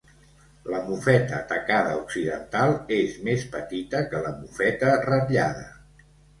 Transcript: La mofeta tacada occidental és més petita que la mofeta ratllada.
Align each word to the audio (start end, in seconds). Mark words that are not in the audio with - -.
La 0.75 0.79
mofeta 0.87 1.41
tacada 1.51 1.91
occidental 1.99 2.75
és 2.97 3.21
més 3.29 3.47
petita 3.59 4.03
que 4.15 4.25
la 4.27 4.35
mofeta 4.41 4.99
ratllada. 5.09 5.67